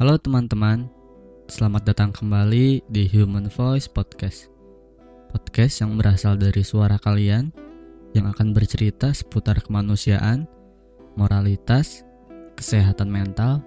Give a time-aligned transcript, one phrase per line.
[0.00, 0.88] Halo teman-teman,
[1.44, 4.48] selamat datang kembali di Human Voice Podcast.
[5.28, 7.52] Podcast yang berasal dari suara kalian
[8.16, 10.48] yang akan bercerita seputar kemanusiaan,
[11.20, 12.00] moralitas,
[12.56, 13.60] kesehatan mental,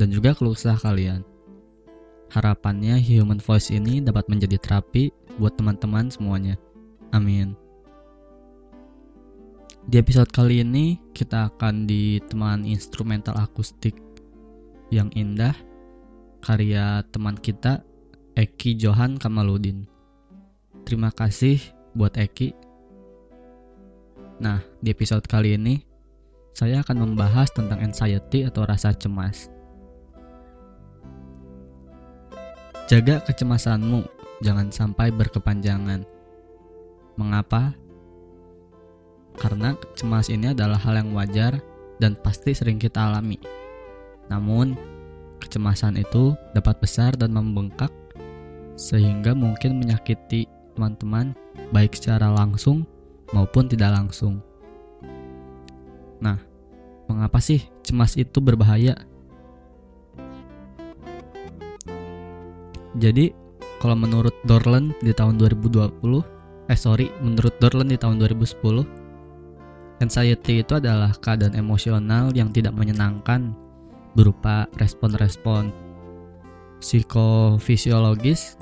[0.00, 1.20] dan juga keluh kalian.
[2.32, 6.56] Harapannya Human Voice ini dapat menjadi terapi buat teman-teman semuanya.
[7.12, 7.52] Amin.
[9.84, 13.92] Di episode kali ini kita akan ditemani instrumental akustik
[14.88, 15.65] yang indah
[16.46, 17.82] karya teman kita
[18.38, 19.82] Eki Johan Kamaludin.
[20.86, 21.58] Terima kasih
[21.98, 22.54] buat Eki.
[24.38, 25.82] Nah, di episode kali ini
[26.54, 29.50] saya akan membahas tentang anxiety atau rasa cemas.
[32.86, 34.06] Jaga kecemasanmu,
[34.46, 36.06] jangan sampai berkepanjangan.
[37.18, 37.74] Mengapa?
[39.34, 41.58] Karena cemas ini adalah hal yang wajar
[41.98, 43.42] dan pasti sering kita alami.
[44.30, 44.95] Namun,
[45.40, 47.92] Kecemasan itu dapat besar dan membengkak
[48.76, 50.44] sehingga mungkin menyakiti
[50.76, 51.32] teman-teman
[51.72, 52.84] baik secara langsung
[53.32, 54.44] maupun tidak langsung.
[56.20, 56.36] Nah,
[57.08, 58.96] mengapa sih cemas itu berbahaya?
[62.96, 63.32] Jadi,
[63.76, 66.24] kalau menurut Dorland di tahun 2020,
[66.72, 68.88] eh sorry, menurut Dorland di tahun 2010,
[70.00, 73.52] anxiety itu adalah keadaan emosional yang tidak menyenangkan
[74.16, 75.70] berupa respon-respon
[76.80, 78.56] psikofisiologis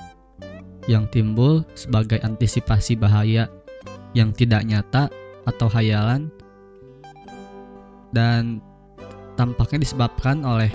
[0.90, 3.48] yang timbul sebagai antisipasi bahaya
[4.12, 5.08] yang tidak nyata
[5.48, 6.28] atau hayalan
[8.14, 8.58] dan
[9.34, 10.70] tampaknya disebabkan oleh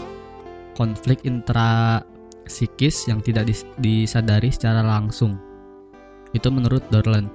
[0.75, 2.03] konflik intra
[2.47, 3.47] psikis yang tidak
[3.79, 5.39] disadari secara langsung.
[6.31, 7.29] Itu menurut Dorland.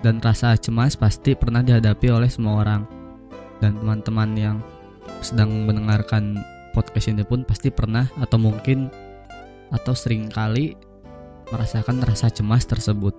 [0.00, 2.88] Dan rasa cemas pasti pernah dihadapi oleh semua orang.
[3.60, 4.56] Dan teman-teman yang
[5.20, 6.40] sedang mendengarkan
[6.72, 8.88] podcast ini pun pasti pernah atau mungkin
[9.70, 10.74] atau sering kali
[11.50, 13.14] merasakan rasa cemas tersebut.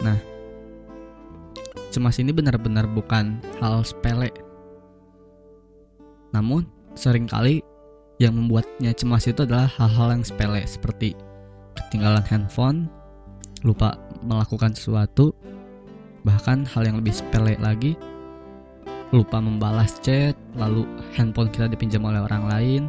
[0.00, 0.18] Nah,
[1.92, 4.32] cemas ini benar-benar bukan hal sepele.
[6.32, 7.64] Namun, sering kali
[8.16, 11.12] yang membuatnya cemas itu adalah hal-hal yang sepele seperti
[11.76, 12.88] ketinggalan handphone,
[13.64, 15.36] lupa melakukan sesuatu,
[16.24, 17.96] bahkan hal yang lebih sepele lagi,
[19.16, 20.84] lupa membalas chat, lalu
[21.16, 22.82] handphone kita dipinjam oleh orang lain,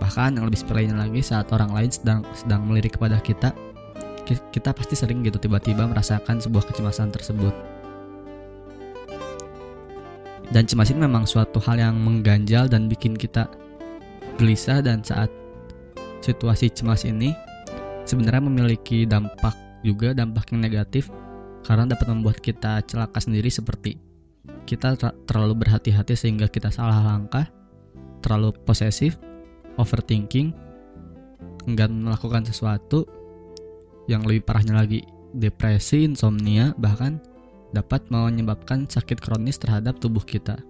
[0.00, 3.52] bahkan yang lebih sepelenya lagi saat orang lain sedang sedang melirik kepada kita,
[4.24, 7.52] kita pasti sering gitu tiba-tiba merasakan sebuah kecemasan tersebut.
[10.48, 13.52] Dan cemas ini memang suatu hal yang mengganjal dan bikin kita
[14.40, 15.28] gelisah dan saat
[16.24, 17.36] situasi cemas ini
[18.08, 19.52] sebenarnya memiliki dampak
[19.84, 21.12] juga dampak yang negatif
[21.68, 24.07] karena dapat membuat kita celaka sendiri seperti
[24.68, 27.48] kita terlalu berhati-hati sehingga kita salah langkah,
[28.20, 29.16] terlalu posesif,
[29.80, 30.52] overthinking,
[31.64, 33.08] enggan melakukan sesuatu,
[34.04, 37.16] yang lebih parahnya lagi depresi, insomnia, bahkan
[37.72, 40.60] dapat menyebabkan sakit kronis terhadap tubuh kita.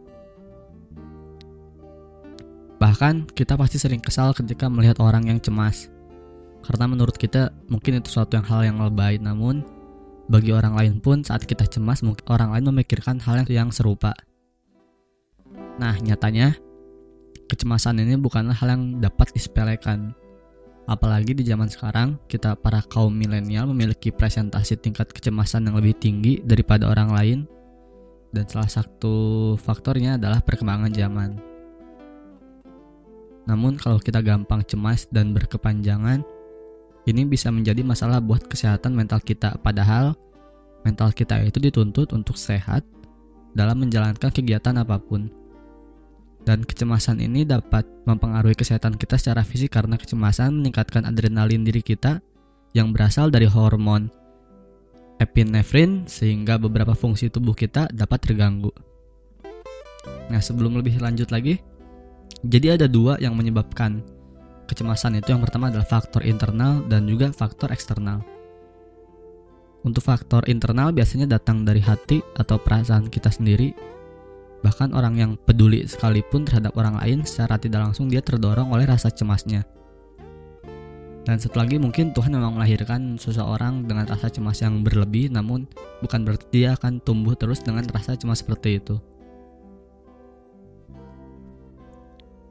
[2.78, 5.90] Bahkan kita pasti sering kesal ketika melihat orang yang cemas.
[6.62, 9.66] Karena menurut kita mungkin itu suatu yang hal yang lebay namun
[10.28, 14.12] bagi orang lain pun saat kita cemas mungkin orang lain memikirkan hal yang serupa.
[15.80, 16.52] Nah, nyatanya
[17.48, 20.12] kecemasan ini bukanlah hal yang dapat disepelekan.
[20.88, 26.40] Apalagi di zaman sekarang, kita para kaum milenial memiliki presentasi tingkat kecemasan yang lebih tinggi
[26.44, 27.38] daripada orang lain.
[28.28, 31.40] Dan salah satu faktornya adalah perkembangan zaman.
[33.48, 36.20] Namun kalau kita gampang cemas dan berkepanjangan,
[37.08, 40.12] ini bisa menjadi masalah buat kesehatan mental kita, padahal
[40.84, 42.84] mental kita itu dituntut untuk sehat
[43.56, 45.32] dalam menjalankan kegiatan apa pun.
[46.44, 52.20] Dan kecemasan ini dapat mempengaruhi kesehatan kita secara fisik karena kecemasan meningkatkan adrenalin diri kita
[52.72, 54.08] yang berasal dari hormon
[55.18, 58.70] epinefrin sehingga beberapa fungsi tubuh kita dapat terganggu.
[60.30, 61.58] Nah, sebelum lebih lanjut lagi,
[62.46, 64.00] jadi ada dua yang menyebabkan
[64.68, 68.20] kecemasan itu yang pertama adalah faktor internal dan juga faktor eksternal.
[69.82, 73.72] Untuk faktor internal biasanya datang dari hati atau perasaan kita sendiri.
[74.60, 79.08] Bahkan orang yang peduli sekalipun terhadap orang lain secara tidak langsung dia terdorong oleh rasa
[79.08, 79.64] cemasnya.
[81.22, 85.68] Dan satu lagi mungkin Tuhan memang melahirkan seseorang dengan rasa cemas yang berlebih namun
[86.00, 88.96] bukan berarti dia akan tumbuh terus dengan rasa cemas seperti itu.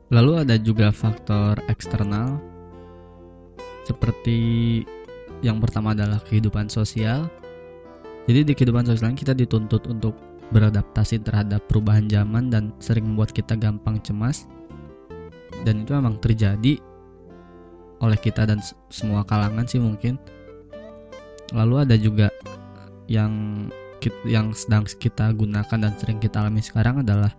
[0.07, 2.39] Lalu ada juga faktor eksternal
[3.83, 4.39] seperti
[5.43, 7.27] yang pertama adalah kehidupan sosial.
[8.27, 10.15] Jadi di kehidupan sosial kita dituntut untuk
[10.51, 14.47] beradaptasi terhadap perubahan zaman dan sering membuat kita gampang cemas.
[15.65, 16.79] dan itu memang terjadi
[17.97, 18.61] oleh kita dan
[18.93, 20.21] semua kalangan sih mungkin
[21.51, 22.29] lalu ada juga
[23.09, 23.65] yang
[24.27, 27.33] yang sedang kita gunakan dan sering kita alami sekarang adalah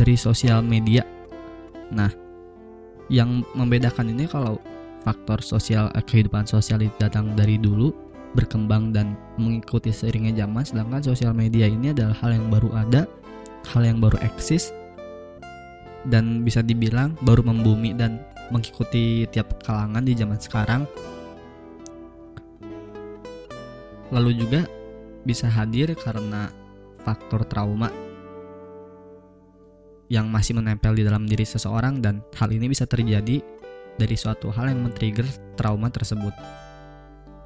[0.00, 1.04] dari sosial media.
[1.92, 2.08] Nah
[3.12, 4.56] yang membedakan ini kalau
[5.04, 7.92] faktor sosial eh, kehidupan sosial itu datang dari dulu
[8.32, 13.10] berkembang dan mengikuti seiringnya zaman sedangkan sosial media ini adalah hal yang baru ada
[13.74, 14.70] hal yang baru eksis
[16.06, 18.22] dan bisa dibilang baru membumi dan
[18.54, 20.82] mengikuti tiap kalangan di zaman sekarang.
[24.10, 24.66] Lalu juga
[25.22, 26.50] bisa hadir karena
[27.04, 27.92] faktor trauma
[30.10, 33.38] yang masih menempel di dalam diri seseorang dan hal ini bisa terjadi
[33.94, 35.24] dari suatu hal yang men-trigger
[35.54, 36.34] trauma tersebut.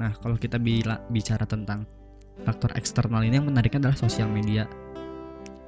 [0.01, 1.85] Nah, kalau kita bila bicara tentang
[2.43, 4.65] faktor eksternal ini yang menariknya adalah sosial media.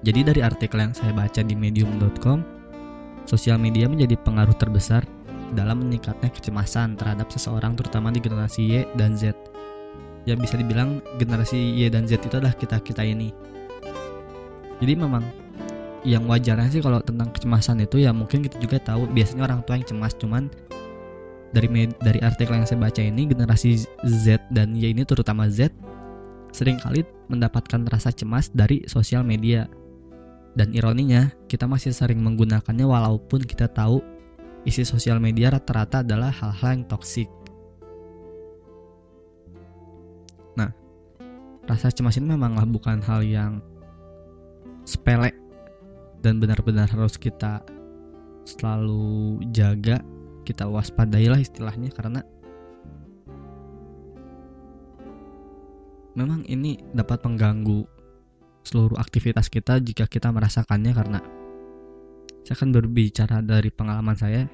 [0.02, 2.40] Jadi dari artikel yang saya baca di medium.com,
[3.28, 5.04] sosial media menjadi pengaruh terbesar
[5.54, 9.36] dalam meningkatnya kecemasan terhadap seseorang terutama di generasi Y dan Z.
[10.26, 13.30] Ya bisa dibilang generasi Y dan Z itu adalah kita-kita ini.
[14.82, 15.45] Jadi memang
[16.06, 19.74] yang wajarnya sih kalau tentang kecemasan itu ya mungkin kita juga tahu biasanya orang tua
[19.74, 20.46] yang cemas cuman
[21.50, 21.66] dari
[21.98, 25.74] dari artikel yang saya baca ini generasi Z dan Y ini terutama Z
[26.54, 29.68] sering kali mendapatkan rasa cemas dari sosial media.
[30.56, 34.00] Dan ironinya, kita masih sering menggunakannya walaupun kita tahu
[34.64, 37.28] isi sosial media rata-rata adalah hal-hal yang toksik.
[40.56, 40.72] Nah,
[41.68, 43.60] rasa cemas ini memanglah bukan hal yang
[44.88, 45.28] sepele
[46.26, 47.62] dan benar-benar harus kita
[48.42, 50.02] selalu jaga
[50.42, 52.26] kita waspadailah istilahnya karena
[56.18, 57.86] memang ini dapat mengganggu
[58.66, 61.22] seluruh aktivitas kita jika kita merasakannya karena
[62.42, 64.46] saya akan berbicara dari pengalaman saya.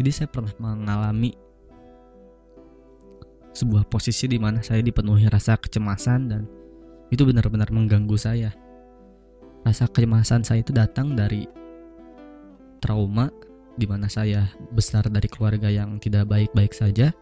[0.00, 1.36] Jadi saya pernah mengalami
[3.52, 6.48] sebuah posisi di mana saya dipenuhi rasa kecemasan dan
[7.12, 8.56] itu benar-benar mengganggu saya
[9.60, 11.44] Rasa kecemasan saya itu datang dari
[12.80, 13.28] trauma
[13.76, 17.12] di mana saya besar dari keluarga yang tidak baik-baik saja.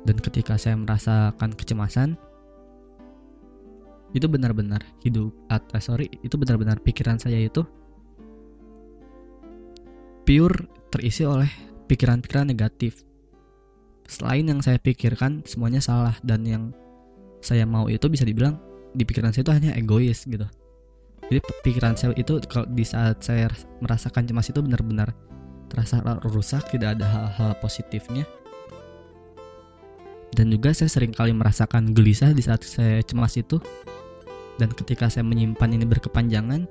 [0.00, 2.16] Dan ketika saya merasakan kecemasan,
[4.16, 7.62] itu benar-benar hidup atau eh, sorry itu benar-benar pikiran saya itu
[10.24, 11.52] pure terisi oleh
[11.86, 13.04] pikiran-pikiran negatif.
[14.08, 16.16] Selain yang saya pikirkan semuanya salah.
[16.24, 16.64] Dan yang
[17.44, 18.58] saya mau itu bisa dibilang
[18.96, 20.48] di pikiran saya itu hanya egois gitu
[21.30, 23.46] jadi pikiran saya itu kalau di saat saya
[23.78, 25.14] merasakan cemas itu benar-benar
[25.70, 28.26] terasa rusak tidak ada hal-hal positifnya.
[30.34, 33.62] Dan juga saya sering kali merasakan gelisah di saat saya cemas itu.
[34.58, 36.66] Dan ketika saya menyimpan ini berkepanjangan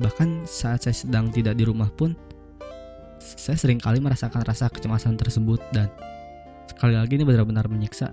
[0.00, 2.16] bahkan saat saya sedang tidak di rumah pun
[3.20, 5.60] saya sering kali merasakan rasa kecemasan tersebut.
[5.68, 5.92] Dan
[6.64, 8.08] sekali lagi ini benar-benar menyiksa.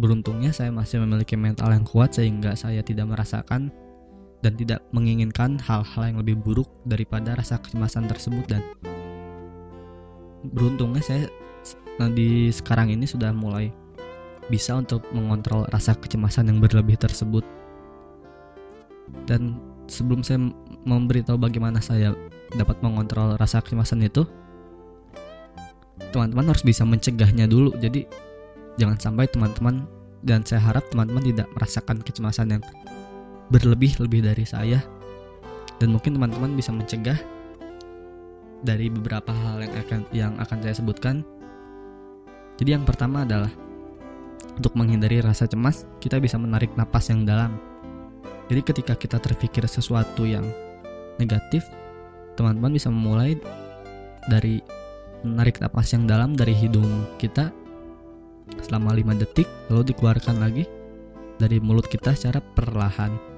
[0.00, 3.68] Beruntungnya saya masih memiliki mental yang kuat sehingga saya tidak merasakan
[4.40, 8.62] dan tidak menginginkan hal-hal yang lebih buruk daripada rasa kecemasan tersebut dan
[10.48, 11.28] beruntungnya saya
[12.16, 13.68] di sekarang ini sudah mulai
[14.48, 17.44] bisa untuk mengontrol rasa kecemasan yang berlebih tersebut.
[19.28, 20.40] Dan sebelum saya
[20.88, 22.16] memberitahu bagaimana saya
[22.56, 24.24] dapat mengontrol rasa kecemasan itu
[26.10, 27.76] teman-teman harus bisa mencegahnya dulu.
[27.78, 28.08] Jadi
[28.80, 29.86] jangan sampai teman-teman
[30.26, 32.62] dan saya harap teman-teman tidak merasakan kecemasan yang
[33.50, 34.78] berlebih lebih dari saya
[35.82, 37.18] dan mungkin teman-teman bisa mencegah
[38.62, 41.26] dari beberapa hal yang akan yang akan saya sebutkan.
[42.60, 43.48] Jadi yang pertama adalah
[44.54, 47.56] untuk menghindari rasa cemas, kita bisa menarik napas yang dalam.
[48.52, 50.44] Jadi ketika kita terpikir sesuatu yang
[51.16, 51.64] negatif,
[52.36, 53.40] teman-teman bisa memulai
[54.28, 54.60] dari
[55.24, 57.52] menarik napas yang dalam dari hidung kita
[58.60, 60.64] selama 5 detik lalu dikeluarkan lagi
[61.40, 63.29] dari mulut kita secara perlahan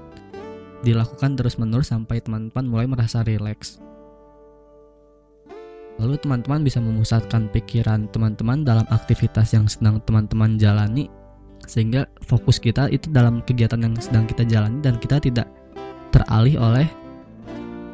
[0.83, 3.79] dilakukan terus-menerus sampai teman-teman mulai merasa rileks.
[5.97, 11.07] Lalu teman-teman bisa memusatkan pikiran teman-teman dalam aktivitas yang sedang teman-teman jalani
[11.63, 15.47] sehingga fokus kita itu dalam kegiatan yang sedang kita jalani dan kita tidak
[16.11, 16.87] teralih oleh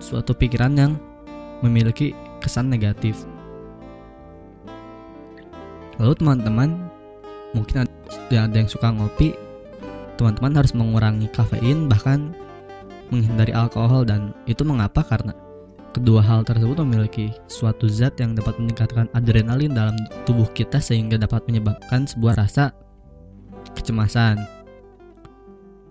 [0.01, 0.91] suatu pikiran yang
[1.61, 3.27] memiliki kesan negatif.
[5.99, 6.89] Lalu teman-teman
[7.51, 9.35] mungkin ada yang suka ngopi,
[10.15, 12.31] teman-teman harus mengurangi kafein bahkan
[13.09, 15.33] menghindari alkohol dan itu mengapa karena
[15.91, 21.41] kedua hal tersebut memiliki suatu zat yang dapat meningkatkan adrenalin dalam tubuh kita sehingga dapat
[21.49, 22.71] menyebabkan sebuah rasa
[23.73, 24.41] kecemasan.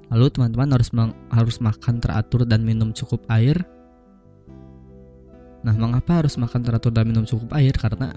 [0.08, 0.88] Lalu teman-teman harus
[1.28, 3.60] harus makan teratur dan minum cukup air.
[5.66, 7.74] Nah, mengapa harus makan teratur dan minum cukup air?
[7.76, 8.14] Karena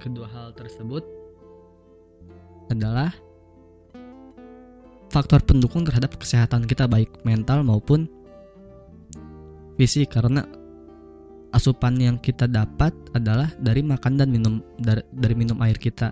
[0.00, 1.04] kedua hal tersebut
[2.72, 3.12] adalah
[5.14, 8.10] faktor pendukung terhadap kesehatan kita baik mental maupun
[9.78, 10.42] fisik karena
[11.54, 16.10] asupan yang kita dapat adalah dari makan dan minum dari, dari minum air kita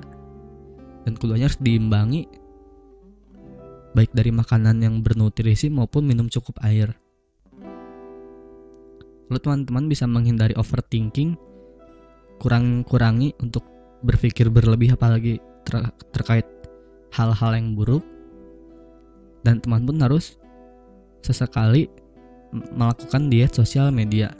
[1.02, 2.22] dan keduanya harus diimbangi
[3.92, 6.96] baik dari makanan yang bernutrisi maupun minum cukup air.
[9.28, 11.36] Lalu teman-teman bisa menghindari overthinking,
[12.40, 13.64] kurang-kurangi untuk
[14.04, 16.44] berpikir berlebih apalagi ter terkait
[17.12, 18.04] hal-hal yang buruk.
[19.42, 20.38] Dan teman pun harus
[21.22, 21.90] sesekali
[22.52, 24.30] melakukan diet sosial media.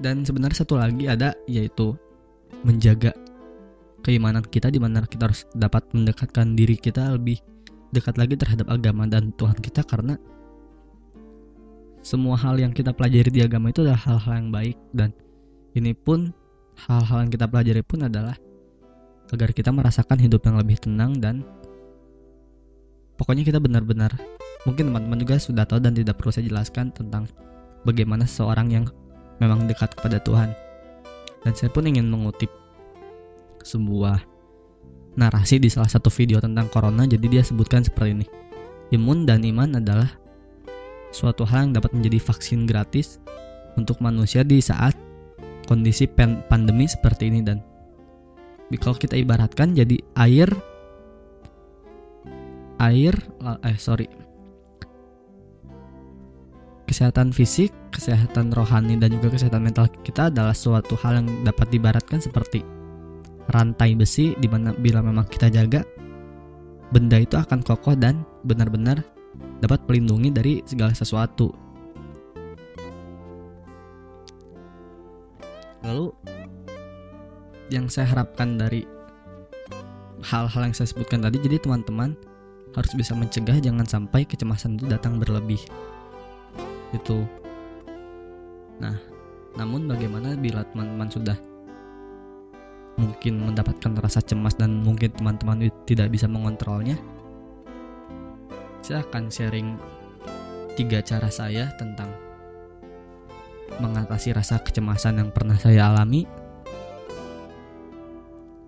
[0.00, 1.92] Dan sebenarnya satu lagi ada yaitu
[2.64, 3.12] menjaga
[4.00, 7.38] keimanan kita di mana kita harus dapat mendekatkan diri kita lebih
[7.92, 10.16] dekat lagi terhadap agama dan Tuhan kita karena
[12.00, 15.12] semua hal yang kita pelajari di agama itu adalah hal-hal yang baik dan
[15.76, 16.32] ini pun
[16.88, 18.36] hal-hal yang kita pelajari pun adalah
[19.30, 21.44] agar kita merasakan hidup yang lebih tenang dan
[23.20, 24.16] pokoknya kita benar-benar
[24.64, 27.28] mungkin teman-teman juga sudah tahu dan tidak perlu saya jelaskan tentang
[27.84, 28.84] bagaimana seseorang yang
[29.44, 30.56] memang dekat kepada Tuhan.
[31.44, 32.48] Dan saya pun ingin mengutip
[33.60, 34.24] sebuah
[35.16, 38.26] narasi di salah satu video tentang corona jadi dia sebutkan seperti ini.
[38.92, 40.08] Imun dan iman adalah
[41.12, 43.20] suatu hal yang dapat menjadi vaksin gratis
[43.76, 44.96] untuk manusia di saat
[45.68, 46.08] kondisi
[46.48, 47.40] pandemi seperti ini.
[47.40, 47.64] Dan
[48.76, 50.50] kalau kita ibaratkan jadi air
[52.80, 53.12] air
[53.64, 54.08] eh sorry
[56.90, 62.18] kesehatan fisik, kesehatan rohani dan juga kesehatan mental kita adalah suatu hal yang dapat dibaratkan
[62.18, 62.66] seperti
[63.54, 65.86] rantai besi di mana bila memang kita jaga
[66.90, 69.06] benda itu akan kokoh dan benar-benar
[69.62, 71.54] dapat melindungi dari segala sesuatu.
[75.86, 76.10] Lalu
[77.70, 78.82] yang saya harapkan dari
[80.26, 82.18] hal-hal yang saya sebutkan tadi jadi teman-teman
[82.70, 85.58] harus bisa mencegah jangan sampai kecemasan itu datang berlebih.
[86.94, 87.26] Itu.
[88.78, 88.96] Nah,
[89.58, 91.38] namun bagaimana bila teman-teman sudah
[93.00, 96.98] mungkin mendapatkan rasa cemas dan mungkin teman-teman tidak bisa mengontrolnya?
[98.80, 99.76] Saya akan sharing
[100.78, 102.08] tiga cara saya tentang
[103.78, 106.26] mengatasi rasa kecemasan yang pernah saya alami.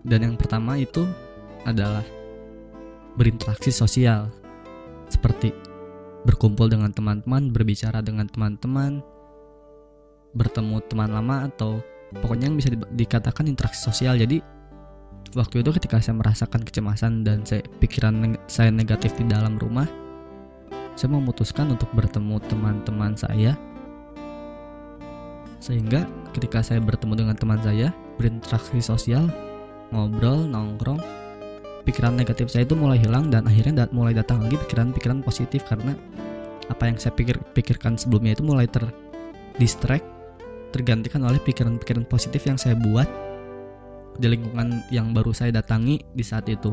[0.03, 1.07] Dan yang pertama itu
[1.63, 2.03] adalah
[3.17, 4.33] berinteraksi sosial,
[5.09, 5.53] seperti
[6.25, 9.03] berkumpul dengan teman-teman, berbicara dengan teman-teman,
[10.33, 11.83] bertemu teman lama, atau
[12.23, 14.17] pokoknya yang bisa di dikatakan interaksi sosial.
[14.17, 14.41] Jadi
[15.37, 19.89] waktu itu ketika saya merasakan kecemasan dan saya pikiran neg saya negatif di dalam rumah,
[20.97, 23.57] saya memutuskan untuk bertemu teman-teman saya
[25.63, 29.31] sehingga ketika saya bertemu dengan teman saya berinteraksi sosial
[29.95, 30.99] ngobrol nongkrong
[31.83, 35.99] pikiran negatif saya itu mulai hilang dan akhirnya dat mulai datang lagi pikiran-pikiran positif karena
[36.71, 40.07] apa yang saya pikir pikirkan sebelumnya itu mulai terdistract
[40.73, 43.07] tergantikan oleh pikiran-pikiran positif yang saya buat
[44.17, 46.73] di lingkungan yang baru saya datangi di saat itu.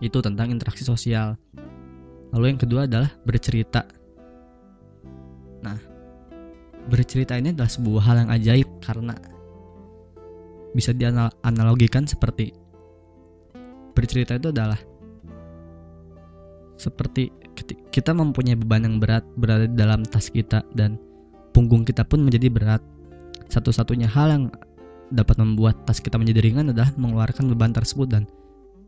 [0.00, 1.36] Itu tentang interaksi sosial.
[2.32, 3.84] Lalu yang kedua adalah bercerita.
[5.64, 5.78] Nah
[6.88, 9.12] bercerita ini adalah sebuah hal yang ajaib karena
[10.72, 12.52] bisa dianalogikan seperti
[13.98, 14.78] bercerita itu adalah
[16.78, 17.34] seperti
[17.90, 20.94] kita mempunyai beban yang berat berada di dalam tas kita dan
[21.50, 22.78] punggung kita pun menjadi berat.
[23.50, 24.44] Satu-satunya hal yang
[25.10, 28.22] dapat membuat tas kita menjadi ringan adalah mengeluarkan beban tersebut dan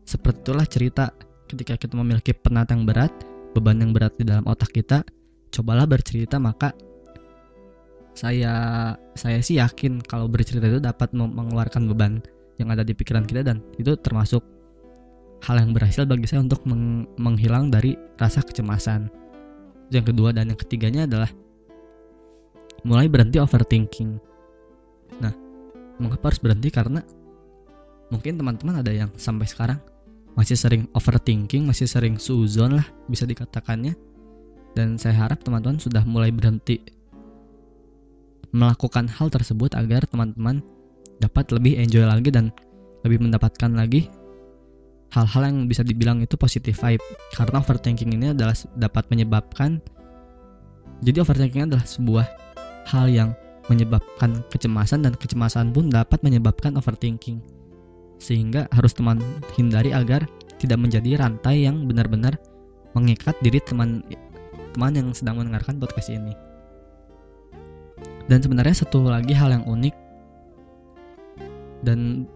[0.07, 1.11] seperti itulah cerita
[1.51, 3.11] ketika kita memiliki penat yang berat,
[3.51, 5.03] beban yang berat di dalam otak kita,
[5.51, 6.71] cobalah bercerita maka
[8.15, 12.23] saya saya sih yakin kalau bercerita itu dapat mengeluarkan beban
[12.59, 14.43] yang ada di pikiran kita dan itu termasuk
[15.41, 19.09] hal yang berhasil bagi saya untuk meng menghilang dari rasa kecemasan.
[19.91, 21.29] Yang kedua dan yang ketiganya adalah
[22.85, 24.21] mulai berhenti overthinking.
[25.19, 25.33] Nah,
[25.97, 26.69] mengapa harus berhenti?
[26.69, 27.01] Karena
[28.13, 29.81] mungkin teman-teman ada yang sampai sekarang
[30.37, 33.97] masih sering overthinking, masih sering suzon lah bisa dikatakannya.
[34.71, 36.79] Dan saya harap teman-teman sudah mulai berhenti
[38.55, 40.63] melakukan hal tersebut agar teman-teman
[41.19, 42.51] dapat lebih enjoy lagi dan
[43.03, 44.11] lebih mendapatkan lagi
[45.11, 47.03] hal-hal yang bisa dibilang itu positive vibe
[47.35, 49.83] karena overthinking ini adalah dapat menyebabkan
[51.03, 52.25] jadi overthinking adalah sebuah
[52.87, 53.29] hal yang
[53.69, 57.43] menyebabkan kecemasan dan kecemasan pun dapat menyebabkan overthinking
[58.21, 59.17] sehingga harus teman
[59.57, 60.29] hindari agar
[60.61, 62.37] tidak menjadi rantai yang benar-benar
[62.93, 64.05] mengikat diri teman
[64.77, 66.37] teman yang sedang mendengarkan podcast ini.
[68.29, 69.95] Dan sebenarnya satu lagi hal yang unik
[71.81, 72.29] dan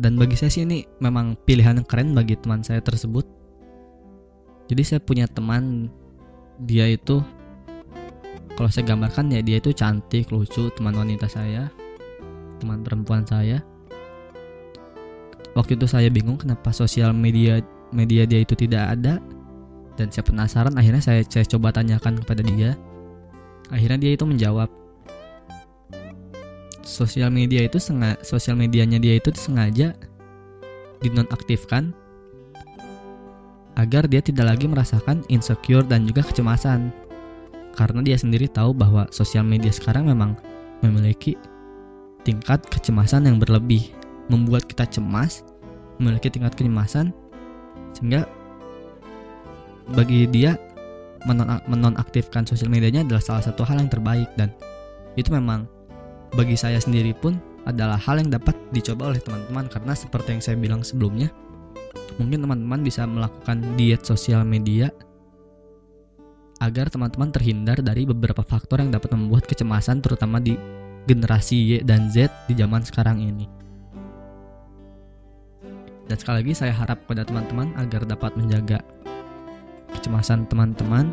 [0.00, 3.24] dan bagi saya sih ini memang pilihan yang keren bagi teman saya tersebut.
[4.68, 5.88] Jadi saya punya teman
[6.64, 7.20] dia itu
[8.58, 11.70] kalau saya gambarkan ya dia itu cantik, lucu, teman wanita saya,
[12.58, 13.62] teman perempuan saya.
[15.54, 17.62] Waktu itu saya bingung kenapa sosial media
[17.94, 19.22] media dia itu tidak ada
[19.96, 22.74] dan saya penasaran akhirnya saya, saya coba tanyakan kepada dia.
[23.68, 24.70] Akhirnya dia itu menjawab
[26.88, 29.92] sosial media itu sengaja sosial medianya dia itu sengaja
[31.04, 31.92] dinonaktifkan
[33.76, 36.90] agar dia tidak lagi merasakan insecure dan juga kecemasan.
[37.76, 40.34] Karena dia sendiri tahu bahwa sosial media sekarang memang
[40.82, 41.38] memiliki
[42.26, 43.94] tingkat kecemasan yang berlebih
[44.26, 45.46] membuat kita cemas
[46.02, 47.14] memiliki tingkat kecemasan
[47.94, 48.26] sehingga
[49.94, 50.54] bagi dia
[51.66, 54.54] menonaktifkan sosial medianya adalah salah satu hal yang terbaik dan
[55.18, 55.66] itu memang
[56.34, 60.56] bagi saya sendiri pun adalah hal yang dapat dicoba oleh teman-teman karena seperti yang saya
[60.56, 61.28] bilang sebelumnya
[62.18, 64.90] mungkin teman-teman bisa melakukan diet sosial media
[66.58, 70.58] agar teman-teman terhindar dari beberapa faktor yang dapat membuat kecemasan terutama di
[71.06, 73.46] generasi Y dan Z di zaman sekarang ini.
[76.10, 78.82] Dan sekali lagi saya harap kepada teman-teman agar dapat menjaga
[79.94, 81.12] kecemasan teman-teman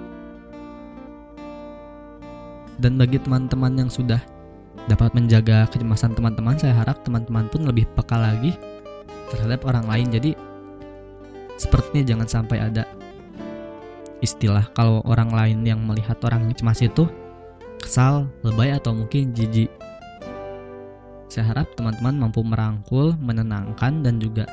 [2.80, 4.20] dan bagi teman-teman yang sudah
[4.86, 8.54] dapat menjaga kecemasan teman-teman, saya harap teman-teman pun lebih peka lagi
[9.34, 10.08] terhadap orang lain.
[10.14, 10.32] Jadi
[11.58, 12.84] sepertinya jangan sampai ada
[14.22, 17.10] istilah kalau orang lain yang melihat orang yang cemas itu
[17.82, 19.70] kesal, lebay atau mungkin jijik.
[21.30, 24.46] Saya harap teman-teman mampu merangkul, menenangkan dan juga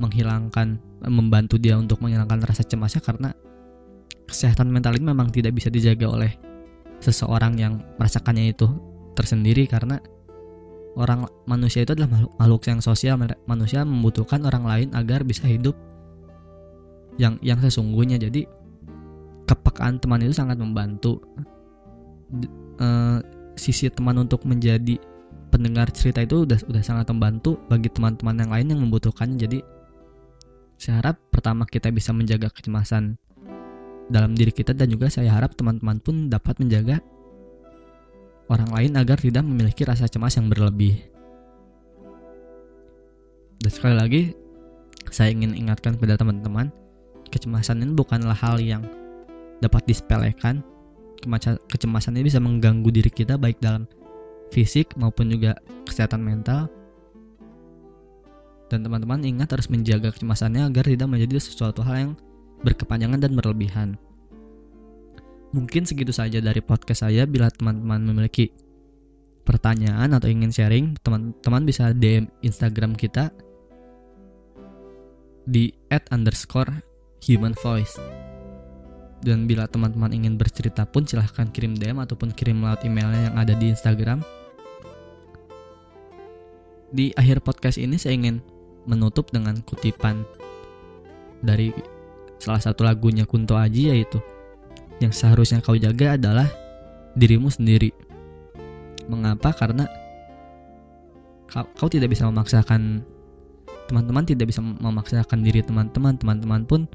[0.00, 3.30] menghilangkan membantu dia untuk menghilangkan rasa cemasnya karena
[4.26, 6.32] kesehatan mental ini memang tidak bisa dijaga oleh
[6.98, 8.66] seseorang yang merasakannya itu
[9.12, 10.00] tersendiri karena
[10.96, 13.14] orang manusia itu adalah makhluk, makhluk yang sosial.
[13.48, 15.76] Manusia membutuhkan orang lain agar bisa hidup
[17.16, 18.20] yang yang sesungguhnya.
[18.20, 18.44] Jadi
[19.48, 21.20] kepekaan teman itu sangat membantu.
[22.80, 22.88] E,
[23.52, 24.96] sisi teman untuk menjadi
[25.52, 29.36] pendengar cerita itu udah udah sangat membantu bagi teman-teman yang lain yang membutuhkannya.
[29.36, 29.58] Jadi
[30.80, 33.20] saya harap pertama kita bisa menjaga kecemasan
[34.08, 36.98] dalam diri kita dan juga saya harap teman-teman pun dapat menjaga
[38.52, 41.00] orang lain agar tidak memiliki rasa cemas yang berlebih.
[43.62, 44.22] Dan sekali lagi,
[45.08, 46.68] saya ingin ingatkan kepada teman-teman,
[47.32, 48.84] kecemasan ini bukanlah hal yang
[49.64, 50.60] dapat disepelekan.
[51.70, 53.86] Kecemasan ini bisa mengganggu diri kita baik dalam
[54.50, 56.66] fisik maupun juga kesehatan mental.
[58.66, 62.12] Dan teman-teman ingat harus menjaga kecemasannya agar tidak menjadi sesuatu hal yang
[62.66, 63.88] berkepanjangan dan berlebihan.
[65.52, 67.28] Mungkin segitu saja dari podcast saya.
[67.28, 68.48] Bila teman-teman memiliki
[69.44, 73.28] pertanyaan atau ingin sharing, teman-teman bisa DM Instagram kita
[75.44, 76.72] di at underscore
[77.20, 78.00] human voice.
[79.22, 83.52] Dan bila teman-teman ingin bercerita pun silahkan kirim DM ataupun kirim lewat emailnya yang ada
[83.52, 84.24] di Instagram.
[86.92, 88.40] Di akhir podcast ini saya ingin
[88.88, 90.26] menutup dengan kutipan
[91.44, 91.70] dari
[92.42, 94.18] salah satu lagunya Kunto Aji yaitu
[95.02, 96.48] yang seharusnya kau jaga adalah
[97.18, 97.90] dirimu sendiri.
[99.10, 99.50] Mengapa?
[99.52, 99.84] Karena
[101.50, 103.02] kau, kau tidak bisa memaksakan
[103.90, 106.16] teman-teman tidak bisa memaksakan diri teman-teman.
[106.16, 106.88] Teman-teman pun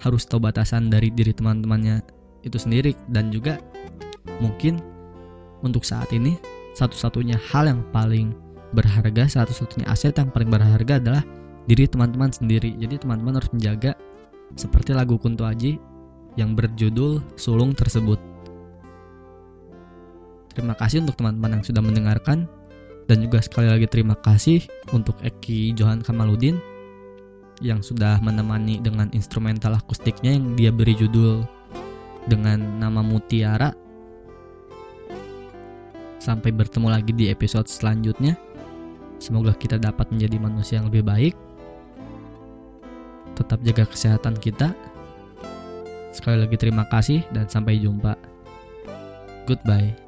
[0.00, 2.02] harus tahu batasan dari diri teman-temannya
[2.42, 3.60] itu sendiri dan juga
[4.42, 4.82] mungkin
[5.62, 6.34] untuk saat ini
[6.74, 8.34] satu-satunya hal yang paling
[8.72, 11.22] berharga, satu-satunya aset yang paling berharga adalah
[11.68, 12.74] diri teman-teman sendiri.
[12.80, 13.92] Jadi teman-teman harus menjaga
[14.56, 15.76] seperti lagu Kunto Aji
[16.36, 18.18] yang berjudul sulung tersebut.
[20.52, 22.44] Terima kasih untuk teman-teman yang sudah mendengarkan
[23.08, 26.60] dan juga sekali lagi terima kasih untuk Eki Johan Kamaludin
[27.64, 31.46] yang sudah menemani dengan instrumental akustiknya yang dia beri judul
[32.28, 33.72] dengan nama Mutiara.
[36.22, 38.38] Sampai bertemu lagi di episode selanjutnya.
[39.18, 41.34] Semoga kita dapat menjadi manusia yang lebih baik.
[43.34, 44.74] Tetap jaga kesehatan kita
[46.12, 48.14] Sekali lagi terima kasih dan sampai jumpa.
[49.48, 50.01] Goodbye.